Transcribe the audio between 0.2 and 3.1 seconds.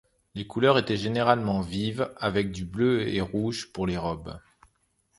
Les couleurs étaient généralement vives, avec du bleu